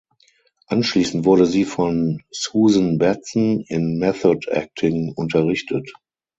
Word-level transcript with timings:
Anschließend 0.65 1.25
wurde 1.25 1.45
sie 1.45 1.63
von 1.63 2.23
Susan 2.31 2.97
Batson 2.97 3.63
in 3.67 3.99
Method 3.99 4.49
Acting 4.51 5.13
unterrichtet. 5.15 5.91